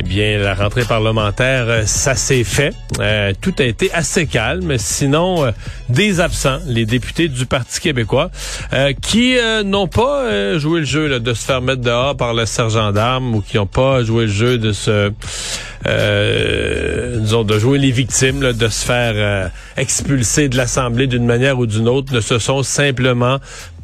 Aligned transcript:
Eh 0.00 0.02
bien, 0.02 0.38
la 0.38 0.54
rentrée 0.54 0.84
parlementaire, 0.84 1.66
euh, 1.68 1.82
ça 1.84 2.14
s'est 2.14 2.42
fait. 2.42 2.72
Euh, 3.00 3.34
tout 3.38 3.52
a 3.58 3.64
été 3.64 3.92
assez 3.92 4.26
calme. 4.26 4.78
Sinon, 4.78 5.44
euh, 5.44 5.50
des 5.90 6.20
absents, 6.20 6.56
les 6.64 6.86
députés 6.86 7.28
du 7.28 7.44
Parti 7.44 7.80
québécois, 7.80 8.30
qui 9.02 9.36
n'ont 9.64 9.88
pas 9.88 10.56
joué 10.58 10.80
le 10.80 10.86
jeu 10.86 11.20
de 11.20 11.34
se 11.34 11.44
faire 11.44 11.60
mettre 11.60 11.82
dehors 11.82 12.16
par 12.16 12.32
le 12.32 12.46
sergent 12.46 12.92
d'armes 12.92 13.34
ou 13.34 13.40
qui 13.42 13.56
n'ont 13.56 13.66
pas 13.66 14.02
joué 14.02 14.22
le 14.22 14.32
jeu 14.32 14.58
de 14.58 14.72
se, 14.72 15.12
disons, 17.18 17.44
de 17.44 17.58
jouer 17.58 17.78
les 17.78 17.90
victimes, 17.90 18.52
de 18.52 18.68
se 18.68 18.86
faire 18.86 19.50
expulser 19.76 20.48
de 20.48 20.56
l'Assemblée 20.56 21.08
d'une 21.08 21.26
manière 21.26 21.58
ou 21.58 21.66
d'une 21.66 21.88
autre, 21.88 22.14
ne 22.14 22.20
se 22.20 22.38
sont 22.38 22.62
simplement 22.62 23.38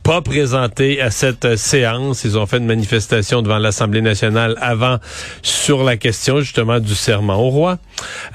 pas 0.06 0.23
présenté 0.23 1.01
à 1.01 1.10
cette 1.10 1.56
séance. 1.56 2.23
Ils 2.23 2.38
ont 2.38 2.47
fait 2.47 2.59
une 2.59 2.66
manifestation 2.66 3.42
devant 3.42 3.59
l'Assemblée 3.59 4.02
nationale 4.02 4.55
avant 4.60 4.98
sur 5.42 5.83
la 5.83 5.97
question 5.97 6.38
justement 6.38 6.78
du 6.78 6.95
serment 6.95 7.34
au 7.34 7.50
roi. 7.50 7.78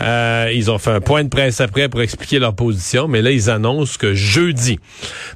Euh, 0.02 0.52
ils 0.54 0.70
ont 0.70 0.80
fait 0.80 0.92
un 0.92 1.00
point 1.00 1.24
de 1.24 1.30
presse 1.30 1.62
après 1.62 1.88
pour 1.88 2.02
expliquer 2.02 2.40
leur 2.40 2.56
position, 2.56 3.08
mais 3.08 3.22
là, 3.22 3.32
ils 3.32 3.50
annoncent 3.50 3.96
que 3.98 4.14
jeudi, 4.14 4.80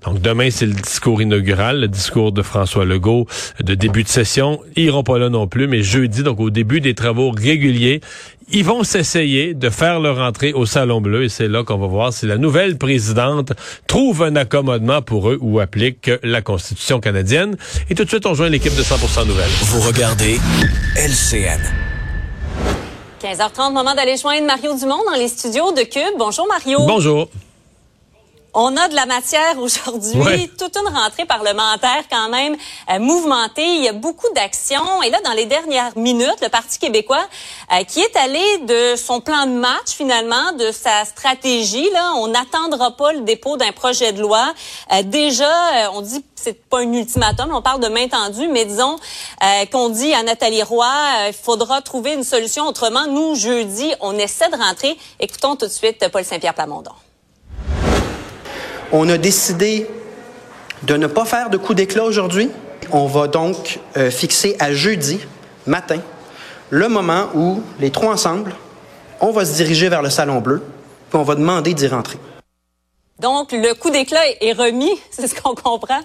donc 0.04 0.22
demain, 0.22 0.50
c'est 0.52 0.66
le 0.66 0.74
discours 0.74 1.22
inaugural, 1.22 1.80
le 1.80 1.88
discours 1.88 2.34
de 2.34 2.42
François 2.42 2.84
Legault 2.84 3.28
de 3.64 3.74
début 3.74 4.04
de 4.04 4.09
session. 4.09 4.59
Ils 4.76 4.86
iront 4.86 5.04
pas 5.04 5.18
là 5.18 5.30
non 5.30 5.48
plus, 5.48 5.68
mais 5.68 5.84
jeudi, 5.84 6.22
donc 6.22 6.42
au 6.42 6.50
début 6.50 6.81
des 6.81 6.96
travaux 6.96 7.31
réguliers, 7.31 8.02
ils 8.50 8.64
vont 8.64 8.84
s'essayer 8.84 9.54
de 9.54 9.70
faire 9.70 10.00
leur 10.00 10.20
entrée 10.20 10.54
au 10.54 10.66
Salon 10.66 11.02
Bleu 11.02 11.24
et 11.24 11.30
c'est 11.30 11.48
là 11.48 11.64
qu'on 11.64 11.78
va 11.78 11.88
voir 11.88 12.14
si 12.14 12.26
la 12.26 12.38
nouvelle 12.38 12.78
présidente 12.78 13.54
trouve 13.88 14.24
un 14.24 14.36
accommodement 14.36 15.02
pour 15.02 15.30
eux 15.30 15.38
ou 15.42 15.60
applique 15.60 16.10
la 16.24 16.42
Constitution 16.42 17.00
canadienne. 17.00 17.58
Et 17.90 17.96
tout 17.96 18.04
de 18.04 18.10
suite, 18.10 18.26
on 18.26 18.34
joint 18.34 18.50
l'équipe 18.50 18.76
de 18.76 18.84
100% 18.84 19.28
Nouvelles. 19.28 19.50
Vous 19.64 19.82
regardez 19.82 20.40
LCN. 20.96 21.62
15h30, 23.22 23.74
moment 23.74 23.96
d'aller 23.96 24.18
joindre 24.18 24.46
Mario 24.46 24.78
Dumont 24.78 25.04
dans 25.06 25.18
les 25.18 25.28
studios 25.28 25.72
de 25.72 25.82
Cube. 25.82 26.18
Bonjour 26.18 26.48
Mario. 26.48 26.80
Bonjour. 26.86 27.30
On 28.58 28.78
a 28.78 28.88
de 28.88 28.95
la 28.95 29.06
matière 29.06 29.59
aujourd'hui, 29.59 30.50
toute 30.58 30.78
une 30.78 30.88
rentrée 30.88 31.25
parlementaire 31.25 32.06
quand 32.09 32.30
même 32.30 32.56
euh, 32.89 33.00
mouvementée. 33.00 33.66
Il 33.66 33.84
y 33.84 33.89
a 33.89 33.92
beaucoup 33.92 34.31
d'actions. 34.34 35.03
Et 35.03 35.09
là, 35.09 35.20
dans 35.25 35.34
les 35.34 35.45
dernières 35.45 35.92
minutes, 35.97 36.39
le 36.42 36.47
Parti 36.47 36.80
québécois 36.80 37.28
euh, 37.73 37.84
qui 37.84 38.00
est 38.00 38.16
allé 38.16 38.59
de 38.59 38.95
son 38.95 39.20
plan 39.20 39.45
de 39.45 39.52
match 39.52 39.89
finalement, 39.89 40.53
de 40.53 40.72
sa 40.72 41.03
stratégie. 41.03 41.89
Là, 41.92 42.14
on 42.16 42.30
n'attendra 42.30 42.95
pas 42.95 43.12
le 43.12 43.22
dépôt 43.22 43.58
d'un 43.58 43.73
projet 43.73 44.14
de 44.14 44.22
loi. 44.22 44.53
Euh, 44.94 45.03
déjà, 45.03 45.92
on 45.92 46.00
dit 46.00 46.23
c'est 46.36 46.69
pas 46.69 46.80
un 46.80 46.94
ultimatum, 46.94 47.53
on 47.53 47.62
parle 47.62 47.81
de 47.81 47.90
main 47.90 48.08
tendue, 48.08 48.47
mais 48.47 48.64
disons 48.64 48.97
qu'on 49.72 49.90
dit 49.90 50.14
à 50.14 50.23
Nathalie 50.23 50.62
Roy, 50.64 50.86
il 51.28 51.34
faudra 51.34 51.81
trouver 51.81 52.14
une 52.14 52.23
solution 52.23 52.67
autrement. 52.67 53.08
Nous, 53.08 53.36
jeudi, 53.36 53.92
on 54.00 54.17
essaie 54.17 54.50
de 54.50 54.56
rentrer. 54.56 54.95
Écoutons 55.19 55.56
tout 55.56 55.66
de 55.66 55.72
suite 55.72 56.08
Paul 56.12 56.23
Saint-Pierre 56.23 56.53
Plamondon 56.53 56.92
on 58.95 59.09
a 59.09 59.17
décidé 59.17 59.88
de 60.83 60.95
ne 60.95 61.07
pas 61.07 61.25
faire 61.25 61.50
de 61.50 61.57
coup 61.57 61.73
d'éclat 61.73 62.06
aujourd'hui. 62.06 62.50
On 62.91 63.07
va 63.07 63.28
donc 63.28 63.79
euh, 63.97 64.09
fixer 64.09 64.56
à 64.59 64.73
jeudi 64.73 65.19
matin 65.67 66.00
le 66.69 66.88
moment 66.88 67.28
où 67.33 67.61
les 67.79 67.91
trois 67.91 68.13
ensemble, 68.13 68.53
on 69.19 69.31
va 69.31 69.44
se 69.45 69.56
diriger 69.56 69.89
vers 69.89 70.01
le 70.01 70.09
Salon 70.09 70.39
Bleu, 70.39 70.63
puis 71.09 71.19
on 71.19 71.23
va 71.23 71.35
demander 71.35 71.73
d'y 71.73 71.88
rentrer. 71.88 72.17
Donc, 73.19 73.51
le 73.51 73.73
coup 73.73 73.89
d'éclat 73.89 74.22
est 74.39 74.53
remis, 74.53 74.91
c'est 75.12 75.27
ce 75.27 75.35
qu'on 75.35 75.56
comprend? 75.56 76.01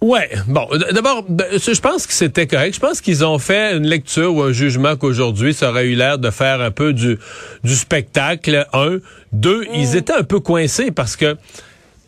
Ouais, 0.00 0.30
bon, 0.46 0.66
d'abord, 0.92 1.24
ben, 1.28 1.46
je 1.52 1.80
pense 1.80 2.06
que 2.06 2.14
c'était 2.14 2.46
correct. 2.46 2.74
Je 2.74 2.80
pense 2.80 3.00
qu'ils 3.00 3.22
ont 3.24 3.38
fait 3.38 3.76
une 3.76 3.86
lecture 3.86 4.34
ou 4.34 4.42
un 4.42 4.52
jugement 4.52 4.96
qu'aujourd'hui, 4.96 5.52
ça 5.52 5.70
aurait 5.70 5.86
eu 5.86 5.94
l'air 5.94 6.18
de 6.18 6.30
faire 6.30 6.62
un 6.62 6.70
peu 6.70 6.94
du, 6.94 7.18
du 7.64 7.74
spectacle. 7.74 8.66
Un, 8.72 8.98
deux, 9.32 9.66
ils 9.74 9.90
mm. 9.90 9.96
étaient 9.96 10.14
un 10.14 10.22
peu 10.22 10.40
coincés 10.40 10.90
parce 10.90 11.16
que 11.16 11.36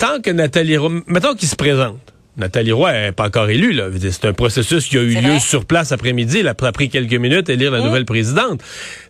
tant 0.03 0.21
que 0.21 0.31
Nathalie 0.33 0.77
Roy, 0.77 1.05
mettons 1.07 1.35
qu'il 1.35 1.47
se 1.47 1.55
présente. 1.55 2.12
Nathalie 2.39 2.73
Roy 2.73 2.93
n'est 2.93 3.13
pas 3.13 3.27
encore 3.27 3.51
élue. 3.51 3.73
Là. 3.73 3.89
C'est 4.01 4.25
un 4.25 4.33
processus 4.33 4.89
qui 4.89 4.97
a 4.97 5.03
eu 5.03 5.21
lieu 5.21 5.39
sur 5.39 5.67
place 5.67 5.93
après-midi. 5.93 6.39
Elle 6.39 6.49
a 6.49 6.55
pris 6.55 6.89
quelques 6.89 7.13
minutes 7.13 7.51
à 7.51 7.55
lire 7.55 7.71
la 7.71 7.81
mmh. 7.81 7.85
nouvelle 7.85 8.05
présidente. 8.07 8.63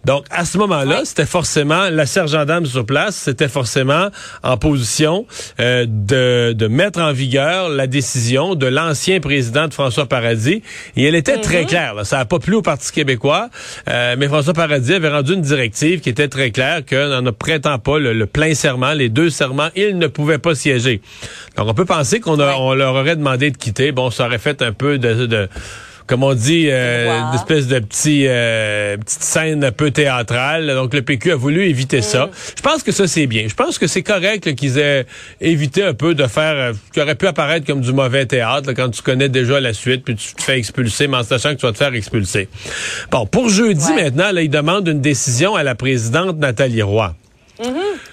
Donc, 0.05 0.25
à 0.31 0.45
ce 0.45 0.59
moment-là, 0.59 1.03
c'était 1.05 1.27
forcément 1.27 1.89
la 1.89 2.07
sergent 2.07 2.45
dame 2.45 2.67
sur 2.67 2.85
place, 2.85 3.15
c'était 3.15 3.49
forcément 3.49 4.09
en 4.43 4.57
position 4.57 5.27
euh, 5.61 5.87
de, 5.89 6.53
de 6.53 6.67
mettre 6.67 7.01
en 7.01 7.13
vigueur 7.13 7.69
la 7.69 7.87
décision 7.87 8.57
de 8.57 8.67
l'ancien 8.67 9.21
président 9.21 9.69
de 9.69 9.75
François 9.75 10.07
Paradis. 10.07 10.63
Et 10.97 11.05
elle 11.05 11.15
était 11.15 11.39
très 11.39 11.63
mhm. 11.63 11.69
claire. 11.69 11.95
Là. 11.95 12.05
Ça 12.05 12.19
n'a 12.19 12.25
pas 12.25 12.41
plu 12.41 12.57
au 12.57 12.63
Parti 12.63 12.91
québécois, 12.91 13.51
euh, 13.89 14.17
mais 14.19 14.27
François 14.27 14.55
Paradis 14.55 14.95
avait 14.95 15.11
rendu 15.11 15.35
une 15.35 15.43
directive 15.43 16.01
qui 16.01 16.09
était 16.09 16.29
très 16.29 16.51
claire 16.51 16.85
que 16.85 17.21
ne 17.21 17.31
prêtant 17.31 17.79
pas 17.79 18.01
le, 18.01 18.27
plein 18.27 18.55
serment, 18.55 18.95
les 18.95 19.09
deux 19.09 19.31
serments, 19.31 19.69
il 19.77 19.99
ne 19.99 20.09
pouvait 20.09 20.39
pas 20.39 20.57
siéger. 20.57 21.01
Donc, 21.57 21.69
on 21.69 21.75
peut 21.75 21.85
penser 21.85 22.19
qu'on 22.19 22.41
on 22.41 22.75
leur 22.75 22.95
aurait 22.95 23.12
demandé 23.15 23.51
de 23.51 23.57
quitter. 23.57 23.93
Bon, 23.93 24.11
ça 24.11 24.27
aurait 24.27 24.39
fait 24.39 24.63
un 24.63 24.73
peu 24.73 24.99
de, 24.99 25.27
de 25.27 25.49
comme 26.07 26.25
on 26.25 26.35
dit, 26.35 26.67
euh, 26.69 27.09
une 27.11 27.35
espèce 27.35 27.69
de 27.69 27.79
petit, 27.79 28.27
euh, 28.27 28.97
petite 28.97 29.23
scène 29.23 29.65
un 29.65 29.73
peu 29.73 29.91
théâtrale. 29.91 30.67
Donc, 30.67 30.95
le 30.95 31.03
PQ 31.03 31.33
a 31.33 31.37
voulu 31.37 31.65
éviter 31.69 32.03
ça. 32.03 32.27
Mm. 32.27 32.31
Je 32.57 32.63
pense 32.63 32.83
que 32.83 32.93
ça, 32.93 33.07
c'est 33.07 33.27
bien. 33.27 33.47
Je 33.49 33.55
pense 33.55 33.79
que 33.79 33.87
c'est 33.87 34.03
correct 34.03 34.55
qu'ils 34.55 34.79
aient 34.79 35.07
évité 35.41 35.83
un 35.83 35.95
peu 35.95 36.15
de 36.15 36.27
faire 36.27 36.55
euh, 36.55 36.73
ce 36.73 36.93
qui 36.93 37.01
aurait 37.01 37.15
pu 37.15 37.27
apparaître 37.27 37.67
comme 37.67 37.81
du 37.81 37.93
mauvais 37.93 38.27
théâtre 38.27 38.73
quand 38.73 38.91
tu 38.91 39.03
connais 39.03 39.29
déjà 39.29 39.61
la 39.61 39.73
suite, 39.73 40.05
puis 40.05 40.17
tu 40.17 40.35
te 40.35 40.43
fais 40.43 40.59
expulser, 40.59 41.07
mais 41.07 41.19
en 41.19 41.23
sachant 41.23 41.55
que 41.55 41.61
tu 41.61 41.67
vas 41.67 41.73
te 41.73 41.79
faire 41.79 41.95
expulser. 41.95 42.49
Bon, 43.11 43.27
pour 43.27 43.49
jeudi, 43.49 43.93
maintenant, 43.95 44.33
là, 44.33 44.43
ils 44.43 44.51
demandent 44.51 44.89
une 44.89 45.01
décision 45.01 45.55
à 45.55 45.63
la 45.63 45.75
présidente 45.75 46.37
Nathalie 46.39 46.83
Roy. 46.83 47.15
Mm-hmm. 47.61 48.12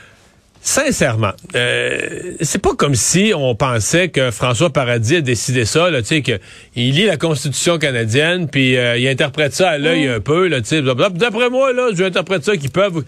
Sincèrement, 0.61 1.31
euh, 1.55 2.33
c'est 2.41 2.61
pas 2.61 2.75
comme 2.75 2.93
si 2.93 3.31
on 3.35 3.55
pensait 3.55 4.09
que 4.09 4.29
François 4.29 4.71
Paradis 4.71 5.17
a 5.17 5.21
décidé 5.21 5.63
ça, 5.63 5.89
là, 5.89 6.01
tu 6.01 6.07
sais, 6.07 6.21
qu'il 6.21 6.39
lit 6.75 7.05
la 7.05 7.15
Constitution 7.15 7.77
canadienne, 7.77 8.49
puis 8.49 8.77
euh, 8.77 8.97
il 8.97 9.07
interprète 9.07 9.53
ça 9.53 9.69
à 9.69 9.77
l'œil 9.77 10.07
mm. 10.07 10.11
un 10.11 10.19
peu, 10.19 10.47
là, 10.47 10.59
tu 10.59 10.67
sais. 10.67 10.81
D'après 10.81 11.49
moi, 11.49 11.71
là, 11.71 11.91
je 11.95 12.03
interprète 12.03 12.43
ça 12.43 12.57
qu'ils 12.57 12.71
peuvent 12.71 13.03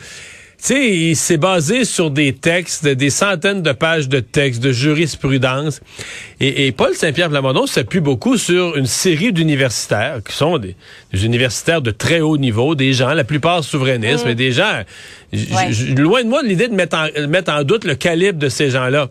sais, 0.68 0.90
il 0.90 1.16
s'est 1.16 1.38
basé 1.38 1.86
sur 1.86 2.12
des 2.12 2.34
textes, 2.34 2.88
des 2.88 3.10
centaines 3.10 3.62
de 3.62 3.72
pages 3.72 4.08
de 4.08 4.20
textes, 4.20 4.62
de 4.62 4.72
jurisprudence. 4.72 5.82
Et, 6.40 6.72
Paul 6.72 6.94
Saint-Pierre 6.96 7.30
Plamondon 7.30 7.68
s'appuie 7.68 8.00
beaucoup 8.00 8.38
sur 8.38 8.78
une 8.78 8.86
série 8.86 9.34
d'universitaires 9.34 10.20
qui 10.28 10.36
sont 10.36 10.58
des, 10.58 10.76
universitaires 11.14 11.82
de 11.82 11.92
très 11.92 12.22
haut 12.22 12.38
niveau, 12.38 12.76
des 12.76 12.94
gens, 12.94 13.14
la 13.14 13.24
plupart 13.24 13.64
souverainistes, 13.64 14.24
mm. 14.26 14.28
mais 14.28 14.36
des 14.36 14.52
gens, 14.52 14.84
loin 15.98 16.24
de 16.24 16.30
moi 16.30 16.42
l'idée 16.44 16.68
de 16.68 16.76
mettre 16.76 16.98
en, 16.98 17.28
mettre 17.28 17.52
en 17.52 17.64
doute 17.64 17.84
le 17.84 17.96
calibre 17.96 18.40
de 18.40 18.50
ces 18.50 18.70
gens-là. 18.70 19.10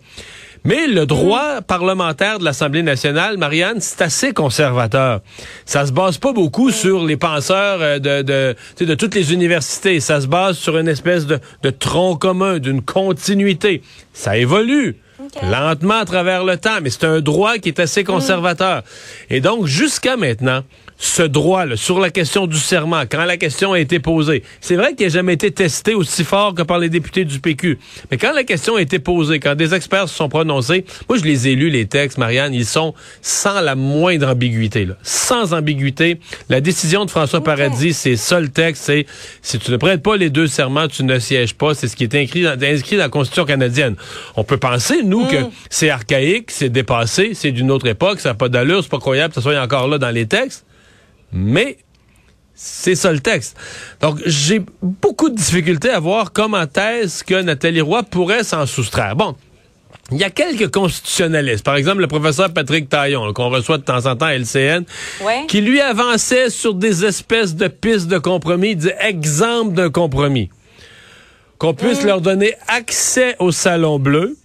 Mais 0.65 0.87
le 0.87 1.07
droit 1.07 1.63
parlementaire 1.63 2.39
de 2.39 2.45
l'Assemblée 2.45 2.83
nationale, 2.83 3.39
Marianne, 3.39 3.81
c'est 3.81 4.03
assez 4.03 4.33
conservateur. 4.33 5.21
Ça 5.65 5.87
se 5.87 5.93
base 5.93 6.19
pas 6.19 6.33
beaucoup 6.33 6.71
sur 6.71 7.05
les 7.05 7.17
penseurs 7.17 7.79
euh, 7.81 7.99
de, 7.99 8.23
de, 8.23 8.85
de 8.85 8.95
toutes 8.95 9.15
les 9.15 9.33
universités. 9.33 10.01
Ça 10.01 10.21
se 10.21 10.27
base 10.27 10.59
sur 10.59 10.77
une 10.77 10.89
espèce 10.89 11.27
de, 11.27 11.39
de 11.63 11.71
tronc 11.71 12.17
commun, 12.17 12.59
d'une 12.59 12.83
continuité. 12.83 13.83
Ça 14.13 14.37
évolue. 14.37 14.97
Lentement 15.43 15.99
à 15.99 16.05
travers 16.05 16.45
le 16.45 16.57
temps, 16.57 16.79
mais 16.83 16.91
c'est 16.91 17.05
un 17.05 17.21
droit 17.21 17.59
qui 17.59 17.69
est 17.69 17.79
assez 17.79 18.05
conservateur. 18.05 18.83
Et 19.29 19.41
donc, 19.41 19.67
jusqu'à 19.67 20.17
maintenant, 20.17 20.65
ce 21.01 21.23
droit 21.23 21.65
là, 21.65 21.77
sur 21.77 21.99
la 21.99 22.11
question 22.11 22.47
du 22.47 22.59
serment, 22.59 23.03
quand 23.11 23.25
la 23.25 23.39
question 23.39 23.73
a 23.73 23.81
été 23.81 23.99
posée. 23.99 24.43
C'est 24.61 24.77
vrai 24.77 24.95
qu'il 24.95 25.07
n'a 25.07 25.13
jamais 25.13 25.33
été 25.33 25.51
testé 25.51 25.95
aussi 25.95 26.25
fort 26.25 26.55
que 26.55 26.63
par 26.63 26.79
les 26.79 26.91
députés 26.91 27.25
du 27.25 27.41
PQ. 27.41 27.79
Mais 28.11 28.19
quand 28.19 28.35
la 28.35 28.45
question 28.45 28.77
a 28.77 28.83
été 28.83 28.99
posée, 28.99 29.41
quand 29.41 29.55
des 29.55 29.75
experts 29.75 30.11
se 30.11 30.15
sont 30.15 30.29
prononcés, 30.29 30.85
moi 31.09 31.17
je 31.17 31.25
les 31.25 31.49
ai 31.49 31.55
lus, 31.55 31.71
les 31.71 31.87
textes, 31.87 32.19
Marianne, 32.19 32.53
ils 32.53 32.67
sont 32.67 32.95
sans 33.23 33.61
la 33.61 33.75
moindre 33.75 34.29
ambiguïté. 34.29 34.85
Là. 34.85 34.95
Sans 35.03 35.55
ambiguïté. 35.55 36.21
La 36.51 36.61
décision 36.61 37.07
de 37.07 37.11
François 37.11 37.43
Paradis, 37.43 37.95
c'est 37.95 38.17
ça 38.17 38.39
le 38.39 38.49
texte, 38.49 38.83
c'est 38.85 39.07
si 39.41 39.59
tu 39.59 39.71
ne 39.71 39.79
prêtes 39.79 40.03
pas 40.03 40.19
les 40.19 40.29
deux 40.29 40.49
serments, 40.49 40.87
tu 40.87 41.03
ne 41.05 41.19
sièges 41.19 41.55
pas. 41.55 41.75
C'est 41.75 41.89
ce 41.89 41.97
qui 41.97 42.05
est 42.05 42.15
inscrit 42.15 42.43
dans, 42.43 42.63
inscrit 42.63 42.97
dans 42.97 43.05
la 43.05 43.09
Constitution 43.09 43.47
canadienne. 43.47 43.97
On 44.37 44.45
peut 44.45 44.59
penser, 44.59 45.03
nous, 45.03 45.27
que 45.27 45.43
mm. 45.43 45.51
c'est 45.69 45.91
archaïque, 45.91 46.51
c'est 46.51 46.69
dépassé, 46.69 47.33
c'est 47.35 47.53
d'une 47.53 47.71
autre 47.71 47.87
époque, 47.87 48.21
ça 48.21 48.31
n'a 48.31 48.35
pas 48.35 48.49
d'allure, 48.49 48.83
c'est 48.83 48.91
pas 48.91 48.99
croyable 48.99 49.35
que 49.35 49.41
ça 49.41 49.43
soit 49.43 49.61
encore 49.61 49.89
là 49.89 49.99
dans 49.99 50.11
les 50.11 50.27
textes. 50.27 50.65
Mais 51.33 51.79
C'est 52.63 52.95
ça 52.95 53.11
le 53.11 53.21
texte. 53.21 53.57
Donc, 54.03 54.19
j'ai 54.27 54.61
beaucoup 54.83 55.31
de 55.31 55.35
difficultés 55.35 55.89
à 55.89 55.99
voir 55.99 56.33
comment 56.33 56.65
est-ce 56.77 57.25
que 57.25 57.41
Nathalie 57.41 57.81
Roy 57.81 58.03
pourrait 58.03 58.45
s'en 58.45 58.67
soustraire. 58.67 59.17
Bon, 59.17 59.35
il 60.13 60.19
y 60.19 60.25
a 60.25 60.31
quelques 60.31 60.71
constitutionnalistes, 60.71 61.65
par 61.65 61.77
exemple 61.77 62.01
le 62.01 62.07
professeur 62.07 62.53
Patrick 62.53 62.89
Taillon, 62.89 63.33
qu'on 63.33 63.49
reçoit 63.49 63.79
de 63.79 63.85
temps 63.85 64.07
en 64.07 64.17
temps 64.17 64.27
à 64.27 64.35
LCN, 64.35 64.85
qui 65.49 65.61
lui 65.61 65.81
avançait 65.81 66.51
sur 66.51 66.75
des 66.75 67.05
espèces 67.05 67.55
de 67.55 67.69
pistes 67.69 68.09
de 68.09 68.19
compromis, 68.19 68.77
exemple 69.01 69.75
d'un 69.75 69.91
compromis. 69.91 70.51
Qu'on 71.61 71.75
puisse 71.75 72.03
mm. 72.03 72.07
leur 72.07 72.21
donner 72.23 72.55
accès 72.69 73.37
au 73.39 73.53
Salon 73.53 73.99
Bleu, 73.99 74.39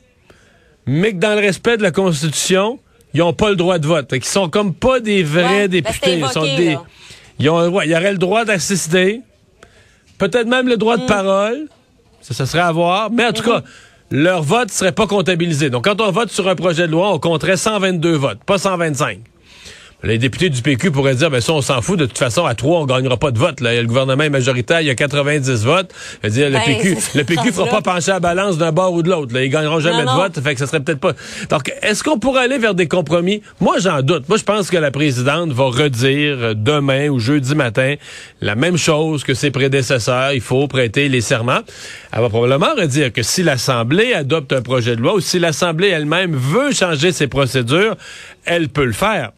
mais 0.85 1.13
que 1.13 1.17
dans 1.17 1.33
le 1.33 1.39
respect 1.39 1.77
de 1.77 1.81
la 1.81 1.91
Constitution, 1.91 2.77
ils 3.13 3.21
n'ont 3.21 3.31
pas 3.31 3.50
le 3.50 3.56
droit 3.56 3.79
de 3.79 3.88
vote. 3.88 4.12
Ils 4.12 4.23
sont 4.25 4.50
comme 4.50 4.73
pas 4.73 5.00
des 5.00 5.23
vrais 5.23 5.69
ben, 5.69 5.81
députés. 5.81 6.19
ils 6.19 6.27
sont 6.27 6.44
des... 6.44 6.77
Ils, 7.39 7.50
ont, 7.50 7.81
il 7.81 7.89
y 7.89 7.95
aurait 7.95 8.12
le 8.12 8.17
droit 8.17 8.44
d'assister, 8.44 9.21
peut-être 10.17 10.47
même 10.47 10.67
le 10.67 10.75
droit 10.75 10.97
de 10.97 11.03
mm. 11.03 11.07
parole. 11.07 11.67
Ça, 12.21 12.33
ça 12.33 12.45
serait 12.45 12.59
à 12.59 12.71
voir. 12.73 13.09
Mais 13.09 13.25
en 13.25 13.31
tout 13.31 13.44
mm-hmm. 13.44 13.62
cas, 13.62 13.63
leur 14.12 14.44
vote 14.44 14.69
serait 14.69 14.91
pas 14.91 15.07
comptabilisé. 15.07 15.69
Donc, 15.69 15.85
quand 15.85 16.01
on 16.01 16.12
vote 16.12 16.29
sur 16.31 16.50
un 16.50 16.56
projet 16.56 16.85
de 16.85 16.91
loi, 16.91 17.13
on 17.13 17.19
compterait 17.19 17.56
122 17.56 18.12
votes, 18.12 18.44
pas 18.45 18.57
125. 18.57 19.19
Les 20.06 20.19
députés 20.19 20.52
du 20.52 20.62
PQ 20.62 20.92
pourraient 20.92 21.16
dire, 21.16 21.31
ben 21.31 21.42
ça, 21.42 21.52
on 21.54 21.62
s'en 21.62 21.81
fout. 21.81 21.98
De 21.98 22.06
toute 22.06 22.18
façon, 22.18 22.46
à 22.46 22.54
trois, 22.54 22.81
on 22.81 22.86
gagnera 22.86 23.18
pas 23.18 23.31
de 23.31 23.40
vote. 23.40 23.60
Là. 23.60 23.81
Le 23.81 23.88
gouvernement 23.88 24.24
est 24.24 24.30
majoritaire, 24.30 24.81
il 24.81 24.88
y 24.88 24.92
a 24.92 24.96
90 24.96 25.66
votes. 25.66 25.92
dire, 26.24 26.52
le 26.52 26.60
PQ, 26.63 26.98
le 27.16 27.24
PQ 27.24 27.52
fera 27.52 27.68
pas 27.68 27.81
pencher 27.81 28.12
la 28.12 28.19
balance 28.19 28.60
d'un 28.60 28.72
bord 28.72 28.94
ou 28.94 29.02
de 29.02 29.10
l'autre. 29.10 29.36
Ils 29.36 29.50
gagneront 29.50 29.80
jamais 29.80 30.04
de 30.04 30.16
vote. 30.16 30.40
Fait 30.40 30.54
que 30.54 30.60
ça 30.60 30.68
serait 30.68 30.80
peut-être 30.80 31.00
pas. 31.00 31.13
Donc, 31.50 31.74
est-ce 31.81 32.04
qu'on 32.04 32.19
pourrait 32.19 32.44
aller 32.44 32.60
vers 32.60 32.75
des 32.75 32.88
compromis? 32.88 33.42
Moi, 33.60 33.80
j'en 33.80 34.04
doute. 34.04 34.30
Moi, 34.30 34.38
je 34.38 34.44
pense 34.44 34.69
que 34.69 34.78
la 34.78 34.92
présidente 34.92 35.52
va 35.52 35.66
redire 35.66 36.56
demain 36.56 37.10
ou 37.10 37.19
jeudi 37.19 37.56
matin 37.56 37.96
la 38.42 38.54
même 38.54 38.78
chose 38.78 39.24
que 39.24 39.34
ses 39.34 39.50
prédécesseurs. 39.50 40.34
Il 40.34 40.42
faut 40.42 40.68
prêter 40.68 41.10
les 41.10 41.22
serments. 41.22 41.62
Elle 42.13 42.22
va 42.22 42.30
probablement 42.30 42.75
redire 42.78 43.12
que 43.12 43.24
si 43.24 43.42
l'Assemblée 43.42 44.13
adopte 44.13 44.54
un 44.54 44.62
projet 44.62 44.96
de 44.96 45.01
loi 45.01 45.16
ou 45.16 45.19
si 45.19 45.40
l'Assemblée 45.40 45.90
elle-même 45.90 46.36
veut 46.36 46.72
changer 46.72 47.12
ses 47.12 47.28
procédures, 47.28 47.96
elle 48.46 48.69
peut 48.69 48.86
le 48.86 48.94
faire. 48.94 49.31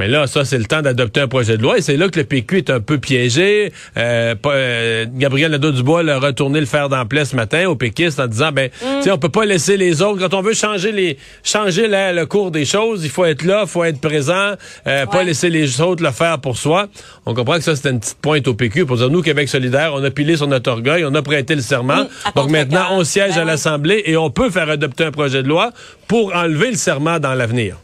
Mais 0.00 0.08
là, 0.08 0.26
ça, 0.26 0.46
c'est 0.46 0.56
le 0.56 0.64
temps 0.64 0.80
d'adopter 0.80 1.20
un 1.20 1.28
projet 1.28 1.58
de 1.58 1.62
loi 1.62 1.76
et 1.76 1.82
c'est 1.82 1.98
là 1.98 2.08
que 2.08 2.18
le 2.18 2.24
PQ 2.24 2.56
est 2.56 2.70
un 2.70 2.80
peu 2.80 2.96
piégé. 2.96 3.70
Euh, 3.98 4.34
euh, 4.46 5.04
Gabriel 5.12 5.50
Nadeau-Dubois 5.50 6.08
a 6.08 6.18
retourné 6.18 6.58
le 6.58 6.64
fer 6.64 6.88
d'emploi 6.88 7.26
ce 7.26 7.36
matin 7.36 7.68
aux 7.68 7.76
péquistes 7.76 8.18
en 8.18 8.26
disant, 8.26 8.50
ben, 8.50 8.70
mm. 8.82 9.10
on 9.10 9.18
peut 9.18 9.28
pas 9.28 9.44
laisser 9.44 9.76
les 9.76 10.00
autres. 10.00 10.26
Quand 10.26 10.32
on 10.32 10.40
veut 10.40 10.54
changer 10.54 10.90
les 10.90 11.18
changer 11.44 11.86
le 11.86 12.24
cours 12.24 12.50
des 12.50 12.64
choses, 12.64 13.04
il 13.04 13.10
faut 13.10 13.26
être 13.26 13.42
là, 13.42 13.64
il 13.64 13.68
faut 13.68 13.84
être 13.84 14.00
présent, 14.00 14.54
euh, 14.86 15.04
pas 15.04 15.22
laisser 15.22 15.50
les 15.50 15.82
autres 15.82 16.02
le 16.02 16.12
faire 16.12 16.38
pour 16.38 16.56
soi. 16.56 16.88
On 17.26 17.34
comprend 17.34 17.58
que 17.58 17.64
ça, 17.64 17.76
c'était 17.76 17.90
une 17.90 18.00
petite 18.00 18.22
pointe 18.22 18.48
au 18.48 18.54
PQ 18.54 18.86
pour 18.86 18.96
dire, 18.96 19.10
nous, 19.10 19.20
Québec 19.20 19.50
solidaire, 19.50 19.92
on 19.94 20.02
a 20.02 20.10
pilé 20.10 20.38
sur 20.38 20.46
notre 20.46 20.70
orgueil, 20.70 21.04
on 21.04 21.14
a 21.14 21.20
prêté 21.20 21.54
le 21.54 21.60
serment. 21.60 22.04
Mm, 22.04 22.30
Donc 22.36 22.48
maintenant, 22.48 22.86
on 22.92 23.04
siège 23.04 23.34
ben 23.34 23.42
à 23.42 23.44
l'Assemblée 23.44 24.02
et 24.06 24.16
on 24.16 24.30
peut 24.30 24.48
faire 24.48 24.70
adopter 24.70 25.04
un 25.04 25.10
projet 25.10 25.42
de 25.42 25.48
loi 25.48 25.72
pour 26.08 26.34
enlever 26.34 26.70
le 26.70 26.78
serment 26.78 27.18
dans 27.18 27.34
l'avenir. 27.34 27.76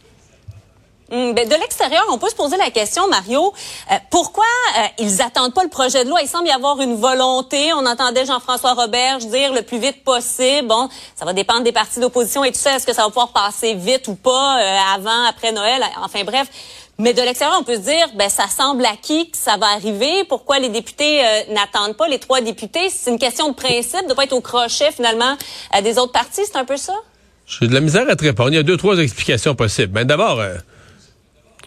Hmm, 1.09 1.31
ben, 1.31 1.47
de 1.47 1.55
l'extérieur, 1.55 2.05
on 2.11 2.17
peut 2.17 2.27
se 2.27 2.35
poser 2.35 2.57
la 2.57 2.69
question, 2.69 3.07
Mario, 3.07 3.53
euh, 3.91 3.95
pourquoi 4.09 4.43
euh, 4.77 4.81
ils 4.99 5.21
attendent 5.21 5.53
pas 5.53 5.63
le 5.63 5.69
projet 5.69 6.03
de 6.03 6.09
loi? 6.09 6.19
Il 6.21 6.27
semble 6.27 6.47
y 6.47 6.51
avoir 6.51 6.81
une 6.81 6.97
volonté. 6.97 7.71
On 7.71 7.85
entendait 7.85 8.25
Jean-François 8.25 8.73
Roberge 8.73 9.25
dire 9.27 9.53
le 9.53 9.61
plus 9.61 9.79
vite 9.79 10.03
possible. 10.03 10.67
Bon, 10.67 10.89
ça 11.15 11.23
va 11.23 11.31
dépendre 11.31 11.61
des 11.63 11.71
partis 11.71 12.01
d'opposition 12.01 12.43
et 12.43 12.51
tout 12.51 12.59
ça. 12.59 12.75
Est-ce 12.75 12.85
que 12.85 12.93
ça 12.93 13.03
va 13.03 13.07
pouvoir 13.07 13.29
passer 13.29 13.73
vite 13.73 14.09
ou 14.09 14.15
pas 14.15 14.59
euh, 14.59 14.77
avant, 14.95 15.23
après 15.29 15.53
Noël? 15.53 15.81
Enfin 16.03 16.25
bref. 16.25 16.49
Mais 16.97 17.13
de 17.13 17.21
l'extérieur, 17.21 17.57
on 17.57 17.63
peut 17.63 17.75
se 17.75 17.81
dire, 17.81 18.09
ben 18.15 18.27
ça 18.27 18.47
semble 18.49 18.85
acquis 18.85 19.31
que 19.31 19.37
ça 19.37 19.55
va 19.55 19.67
arriver. 19.67 20.25
Pourquoi 20.25 20.59
les 20.59 20.69
députés 20.69 21.21
n'attendent 21.49 21.95
pas 21.95 22.07
les 22.07 22.17
trois 22.17 22.41
députés? 22.41 22.89
C'est 22.89 23.11
une 23.11 23.19
question 23.19 23.49
de 23.49 23.53
principe, 23.53 24.07
de 24.09 24.13
pas 24.13 24.23
être 24.23 24.33
au 24.33 24.41
crochet 24.41 24.91
finalement 24.91 25.37
des 25.83 25.99
autres 25.99 26.11
partis. 26.11 26.41
C'est 26.45 26.57
un 26.57 26.65
peu 26.65 26.75
ça? 26.75 26.95
J'ai 27.45 27.67
de 27.67 27.73
la 27.75 27.81
misère 27.81 28.09
à 28.09 28.15
te 28.15 28.23
répondre. 28.23 28.49
Il 28.49 28.55
y 28.55 28.59
a 28.59 28.63
deux, 28.63 28.77
trois 28.77 28.97
explications 28.97 29.53
possibles. 29.53 29.93
Ben 29.93 30.05
d'abord. 30.05 30.41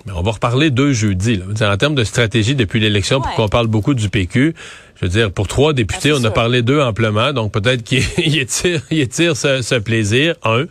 Mais 0.06 0.12
on 0.12 0.22
va 0.22 0.32
reparler 0.32 0.70
deux 0.70 0.92
jeudi. 0.92 1.36
Là. 1.36 1.72
En 1.72 1.76
termes 1.76 1.94
de 1.94 2.04
stratégie 2.04 2.54
depuis 2.54 2.80
l'élection, 2.80 3.20
pour 3.20 3.34
qu'on 3.34 3.48
parle 3.48 3.66
beaucoup 3.66 3.94
du 3.94 4.08
PQ, 4.08 4.54
je 4.96 5.04
veux 5.04 5.10
dire, 5.10 5.30
pour 5.30 5.46
trois 5.48 5.72
députés, 5.72 6.10
ah, 6.12 6.18
on 6.20 6.24
a 6.24 6.30
parlé 6.30 6.62
d'eux 6.62 6.80
amplement, 6.80 7.32
donc 7.32 7.52
peut-être 7.52 7.82
qu'ils 7.84 8.38
étirent, 8.38 8.82
étire 8.90 9.36
ce, 9.36 9.62
ce 9.62 9.74
plaisir, 9.74 10.34
un. 10.44 10.64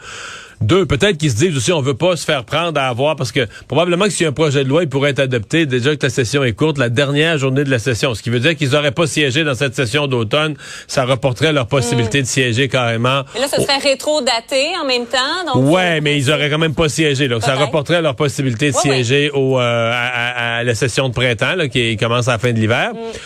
Deux, 0.61 0.85
peut-être 0.85 1.17
qu'ils 1.17 1.31
se 1.31 1.37
disent 1.37 1.55
aussi, 1.55 1.71
on 1.71 1.81
veut 1.81 1.93
pas 1.93 2.17
se 2.17 2.25
faire 2.25 2.43
prendre 2.43 2.79
à 2.79 2.87
avoir, 2.87 3.15
parce 3.15 3.31
que 3.31 3.47
probablement 3.67 4.05
que 4.05 4.11
si 4.11 4.25
un 4.25 4.33
projet 4.33 4.63
de 4.63 4.69
loi, 4.69 4.83
il 4.83 4.89
pourrait 4.89 5.11
être 5.11 5.19
adopté, 5.19 5.65
déjà 5.65 5.95
que 5.95 6.05
la 6.05 6.09
session 6.09 6.43
est 6.43 6.53
courte, 6.53 6.77
la 6.77 6.89
dernière 6.89 7.37
journée 7.37 7.63
de 7.63 7.69
la 7.69 7.79
session, 7.79 8.13
ce 8.13 8.21
qui 8.21 8.29
veut 8.29 8.41
dire 8.41 8.55
qu'ils 8.57 8.71
n'auraient 8.71 8.91
pas 8.91 9.07
siégé 9.07 9.43
dans 9.45 9.55
cette 9.55 9.73
session 9.73 10.07
d'automne, 10.07 10.55
ça 10.87 11.05
reporterait 11.05 11.53
leur 11.53 11.67
possibilité 11.67 12.19
hmm. 12.19 12.23
de 12.23 12.27
siéger 12.27 12.67
carrément. 12.67 13.21
Et 13.37 13.39
là, 13.39 13.47
ce 13.47 13.61
serait 13.61 13.77
rétro-daté 13.77 14.67
en 14.81 14.85
même 14.85 15.05
temps. 15.05 15.53
Donc 15.53 15.71
ouais, 15.71 16.01
mais 16.01 16.17
ils 16.17 16.29
auraient 16.29 16.49
quand 16.49 16.57
même 16.57 16.75
pas 16.75 16.89
siégé, 16.89 17.29
donc 17.29 17.43
ça 17.43 17.55
reporterait 17.55 18.01
leur 18.01 18.15
possibilité 18.15 18.71
de 18.71 18.75
siéger 18.75 19.31
Au, 19.31 19.59
euh, 19.59 19.91
à, 19.93 20.63
la 20.63 20.75
session 20.75 21.07
de 21.07 21.13
printemps, 21.13 21.55
là, 21.55 21.67
qui 21.69 21.95
commence 21.95 22.27
à 22.27 22.33
la 22.33 22.37
fin 22.37 22.51
de 22.51 22.59
l'hiver. 22.59 22.91
Hmm. 22.93 23.17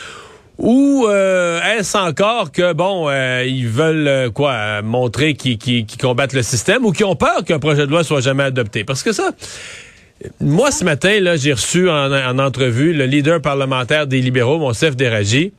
Ou 0.60 1.06
euh, 1.08 1.60
est-ce 1.78 1.98
encore 1.98 2.52
que 2.52 2.74
bon, 2.74 3.10
euh, 3.10 3.44
ils 3.46 3.68
veulent 3.68 4.08
euh, 4.08 4.30
quoi 4.30 4.82
montrer 4.84 5.34
qu'ils 5.34 5.86
combattent 6.00 6.34
le 6.34 6.44
système 6.44 6.86
ou 6.86 6.92
qu'ils 6.92 7.06
ont 7.06 7.16
peur 7.16 7.44
qu'un 7.44 7.60
projet 7.60 7.88
de 7.88 7.92
loi 7.92 8.04
soit 8.04 8.22
jamais 8.22 8.44
adopté? 8.44 8.84
Parce 8.84 9.02
que 9.02 9.12
ça, 9.12 9.32
moi 10.40 10.72
ce 10.72 10.84
matin 10.86 11.20
là, 11.20 11.38
j'ai 11.38 11.54
reçu 11.54 11.90
en, 11.90 12.38
entrevue 12.38 12.94
le 12.94 13.06
leader 13.06 13.42
parlementaire 13.42 14.06
des 14.06 14.22
libéraux, 14.22 14.60
Monsef 14.60 14.96
Déragi. 14.96 15.54